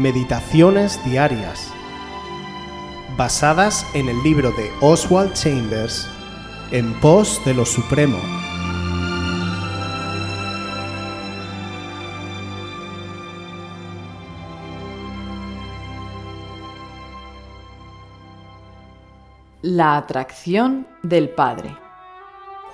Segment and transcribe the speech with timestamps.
[0.00, 1.70] Meditaciones Diarias,
[3.18, 6.08] basadas en el libro de Oswald Chambers,
[6.70, 8.16] En pos de lo Supremo.
[19.60, 21.76] La atracción del Padre.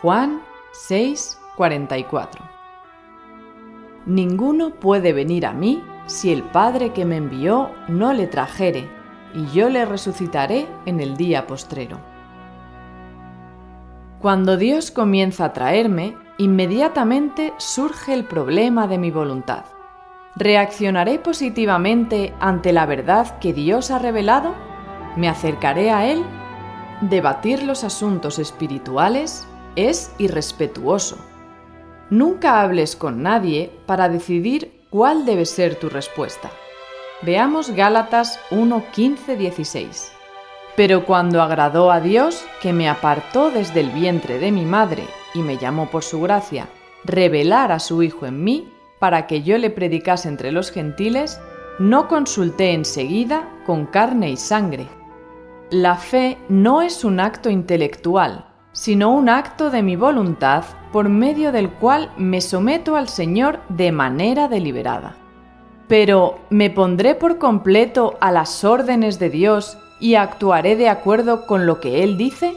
[0.01, 2.48] Juan 6:44.
[4.06, 8.88] Ninguno puede venir a mí si el Padre que me envió no le trajere,
[9.34, 11.98] y yo le resucitaré en el día postrero.
[14.20, 19.64] Cuando Dios comienza a traerme, inmediatamente surge el problema de mi voluntad.
[20.37, 24.55] ¿Reaccionaré positivamente ante la verdad que Dios ha revelado?
[25.16, 26.25] ¿Me acercaré a Él?
[27.02, 31.19] Debatir los asuntos espirituales es irrespetuoso.
[32.09, 36.50] Nunca hables con nadie para decidir cuál debe ser tu respuesta.
[37.20, 40.11] Veamos Gálatas 1, 15, 16.
[40.75, 45.41] Pero cuando agradó a Dios, que me apartó desde el vientre de mi madre y
[45.41, 46.70] me llamó por su gracia,
[47.05, 51.38] revelar a su Hijo en mí, para que yo le predicase entre los gentiles,
[51.78, 54.86] no consulté enseguida con carne y sangre.
[55.69, 58.45] La fe no es un acto intelectual,
[58.77, 63.91] sino un acto de mi voluntad por medio del cual me someto al Señor de
[63.91, 65.16] manera deliberada.
[65.88, 71.64] Pero, ¿me pondré por completo a las órdenes de Dios y actuaré de acuerdo con
[71.64, 72.54] lo que Él dice?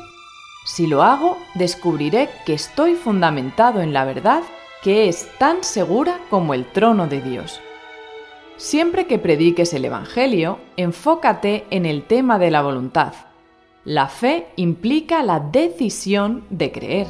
[0.66, 4.44] Si lo hago, descubriré que estoy fundamentado en la verdad
[4.84, 7.62] que es tan segura como el trono de Dios.
[8.58, 13.14] Siempre que prediques el Evangelio, enfócate en el tema de la voluntad
[13.86, 17.08] la fe implica la decisión de creer.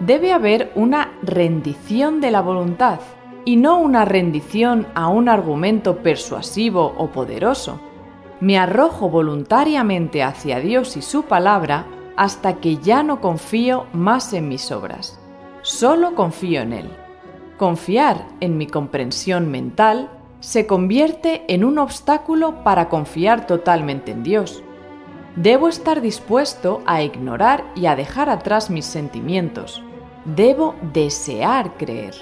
[0.00, 3.00] Debe haber una rendición de la voluntad
[3.44, 7.80] y no una rendición a un argumento persuasivo o poderoso.
[8.40, 14.48] Me arrojo voluntariamente hacia Dios y su palabra hasta que ya no confío más en
[14.48, 15.20] mis obras.
[15.60, 16.90] Solo confío en Él.
[17.58, 20.10] Confiar en mi comprensión mental
[20.40, 24.63] se convierte en un obstáculo para confiar totalmente en Dios.
[25.36, 29.82] Debo estar dispuesto a ignorar y a dejar atrás mis sentimientos.
[30.24, 32.14] Debo desear creer,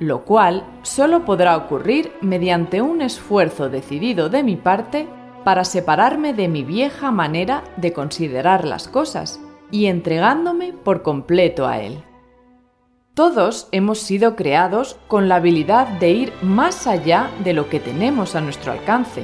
[0.00, 5.06] lo cual solo podrá ocurrir mediante un esfuerzo decidido de mi parte
[5.44, 9.38] para separarme de mi vieja manera de considerar las cosas
[9.70, 12.02] y entregándome por completo a Él.
[13.14, 18.34] Todos hemos sido creados con la habilidad de ir más allá de lo que tenemos
[18.34, 19.22] a nuestro alcance,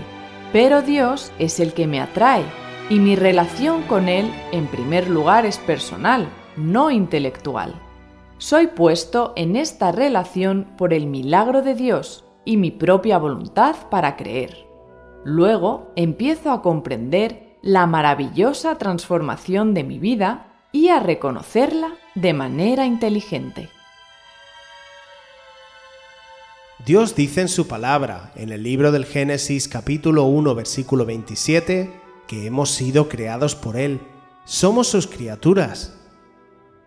[0.53, 2.45] pero Dios es el que me atrae
[2.91, 7.75] y mi relación con Él, en primer lugar, es personal, no intelectual.
[8.39, 14.17] Soy puesto en esta relación por el milagro de Dios y mi propia voluntad para
[14.17, 14.67] creer.
[15.25, 22.85] Luego empiezo a comprender la maravillosa transformación de mi vida y a reconocerla de manera
[22.85, 23.71] inteligente.
[26.85, 32.47] Dios dice en su palabra, en el libro del Génesis capítulo 1 versículo 27, que
[32.47, 34.01] hemos sido creados por Él.
[34.45, 35.95] Somos sus criaturas.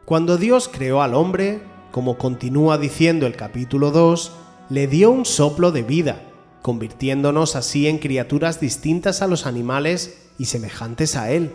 [0.05, 1.61] Cuando Dios creó al hombre,
[1.91, 4.31] como continúa diciendo el capítulo 2,
[4.69, 6.21] le dio un soplo de vida,
[6.61, 11.53] convirtiéndonos así en criaturas distintas a los animales y semejantes a Él.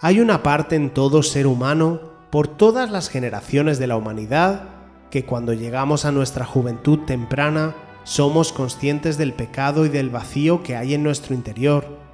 [0.00, 2.00] Hay una parte en todo ser humano,
[2.30, 4.68] por todas las generaciones de la humanidad,
[5.10, 10.76] que cuando llegamos a nuestra juventud temprana somos conscientes del pecado y del vacío que
[10.76, 12.04] hay en nuestro interior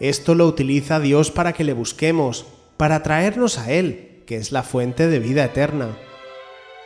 [0.00, 4.62] esto lo utiliza Dios para que le busquemos, para traernos a Él, que es la
[4.62, 5.96] fuente de vida eterna.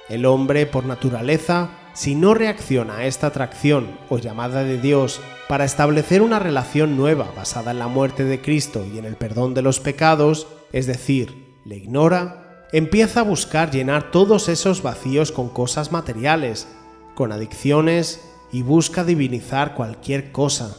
[0.09, 5.65] El hombre, por naturaleza, si no reacciona a esta atracción o llamada de Dios para
[5.65, 9.63] establecer una relación nueva basada en la muerte de Cristo y en el perdón de
[9.63, 15.93] los pecados, es decir, le ignora, empieza a buscar llenar todos esos vacíos con cosas
[15.93, 16.67] materiales,
[17.15, 20.77] con adicciones y busca divinizar cualquier cosa.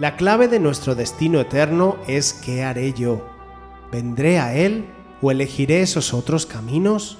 [0.00, 3.22] La clave de nuestro destino eterno es ¿qué haré yo?
[3.92, 4.86] ¿Vendré a Él
[5.20, 7.18] o elegiré esos otros caminos?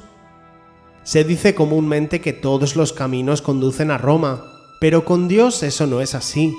[1.03, 4.47] Se dice comúnmente que todos los caminos conducen a Roma,
[4.81, 6.57] pero con Dios eso no es así.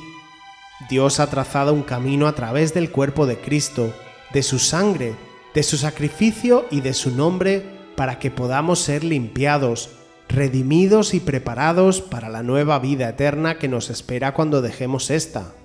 [0.91, 3.91] Dios ha trazado un camino a través del cuerpo de Cristo,
[4.31, 5.15] de su sangre,
[5.55, 7.65] de su sacrificio y de su nombre
[7.95, 9.89] para que podamos ser limpiados,
[10.29, 15.55] redimidos y preparados para la nueva vida eterna que nos espera cuando dejemos esta.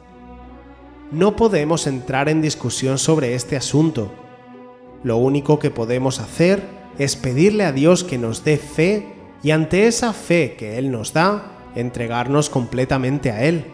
[1.13, 4.13] No podemos entrar en discusión sobre este asunto.
[5.05, 6.65] Lo único que podemos hacer
[6.99, 11.13] es pedirle a Dios que nos dé fe y ante esa fe que Él nos
[11.13, 13.67] da, entregarnos completamente a Él.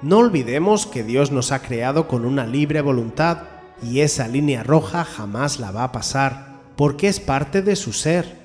[0.00, 3.38] No olvidemos que Dios nos ha creado con una libre voluntad
[3.82, 8.38] y esa línea roja jamás la va a pasar, porque es parte de su ser.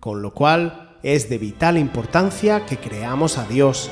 [0.00, 3.90] Con lo cual, es de vital importancia que creamos a Dios.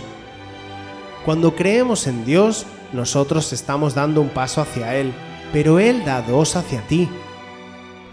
[1.25, 5.13] Cuando creemos en Dios, nosotros estamos dando un paso hacia Él,
[5.53, 7.09] pero Él da dos hacia ti.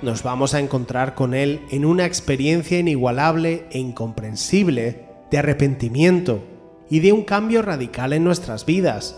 [0.02, 6.44] Nos vamos a encontrar con Él en una experiencia inigualable e incomprensible de arrepentimiento
[6.90, 9.18] y de un cambio radical en nuestras vidas.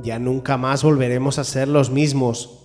[0.00, 2.60] Ya nunca más volveremos a ser los mismos.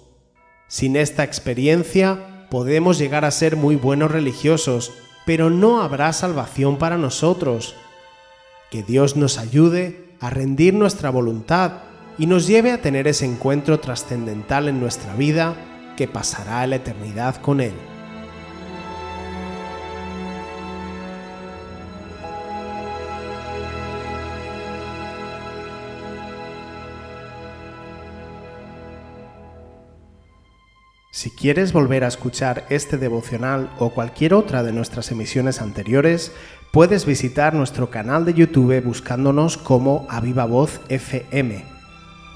[0.68, 4.94] Sin esta experiencia podemos llegar a ser muy buenos religiosos,
[5.26, 7.76] pero no habrá salvación para nosotros.
[8.70, 11.89] Que Dios nos ayude a rendir nuestra voluntad
[12.20, 15.56] y nos lleve a tener ese encuentro trascendental en nuestra vida
[15.96, 17.74] que pasará la eternidad con Él.
[31.12, 36.34] Si quieres volver a escuchar este devocional o cualquier otra de nuestras emisiones anteriores,
[36.72, 41.79] puedes visitar nuestro canal de YouTube buscándonos como Aviva Voz FM.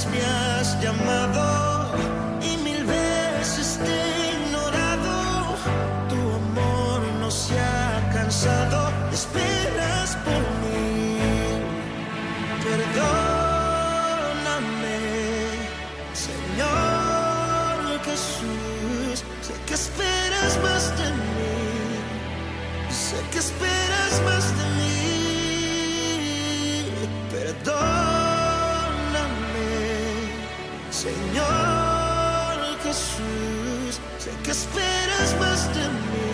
[0.00, 1.60] veces me has llamado?
[9.20, 11.18] esperas por mí.
[12.64, 13.18] Perdóname,
[16.26, 19.16] Señor Jesús.
[19.42, 21.56] Sé que esperas más de mí.
[22.90, 25.00] Sé que esperas más de mí.
[27.30, 27.99] Perdóname,
[33.00, 34.00] Jesús.
[34.18, 36.32] Sé que esperas más de mí.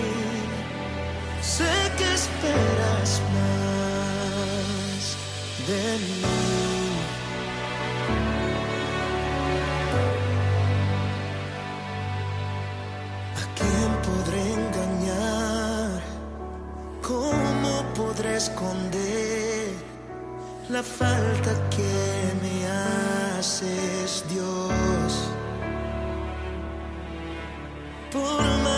[1.40, 5.02] Sé que esperas más
[5.68, 6.22] de mí.
[13.40, 16.02] ¿A quién podré engañar?
[17.02, 19.70] ¿Cómo podré esconder
[20.68, 22.56] la falta que me
[23.38, 25.35] haces, Dios?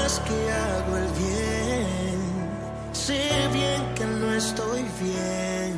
[0.08, 2.18] Más que hago el bien,
[2.92, 5.76] sé bien que no estoy bien.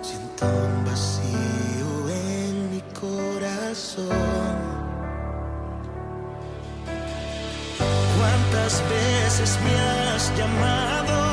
[0.00, 4.06] Siento un vacío en mi corazón.
[8.16, 11.29] ¿Cuántas veces me has llamado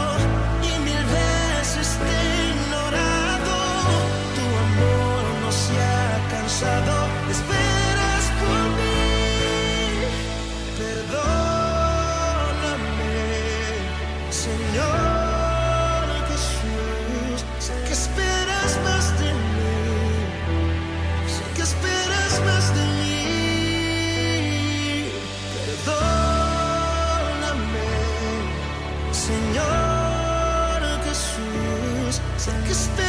[32.67, 33.06] Sé que esperas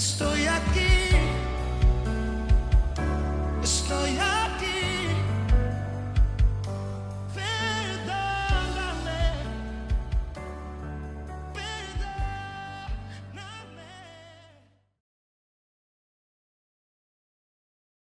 [0.00, 0.89] estoy aquí